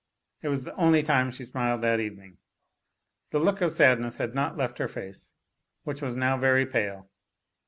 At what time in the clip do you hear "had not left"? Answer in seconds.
4.17-4.79